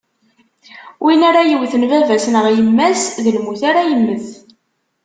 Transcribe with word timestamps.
Win 1.03 1.21
ara 1.29 1.41
yewten 1.49 1.83
baba-s 1.91 2.25
neɣ 2.33 2.45
yemma-s, 2.55 3.03
d 3.23 3.25
lmut 3.37 3.61
ara 3.69 3.81
yemmet. 3.89 4.27